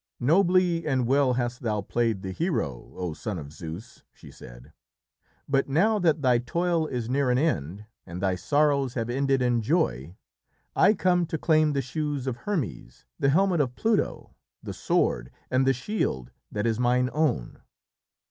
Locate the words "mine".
16.79-17.11